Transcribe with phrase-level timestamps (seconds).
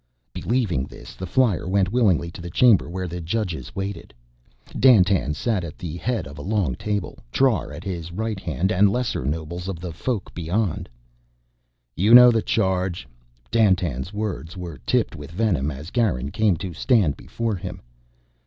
[0.33, 4.15] Believing this, the flyer went willingly to the chamber where the judges waited.
[4.79, 8.91] Dandtan sat at the head of a long table, Trar at his right hand and
[8.91, 10.89] lesser nobles of the Folk beyond.
[11.95, 13.07] "You know the charge,"
[13.51, 17.79] Dandtan's words were tipped with venom as Garin came to stand before him.